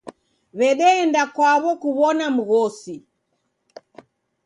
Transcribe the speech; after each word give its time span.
W'edeenda 0.57 1.21
kwaw'o 1.35 1.71
kuw'ona 1.81 2.25
mghosi. 2.35 2.95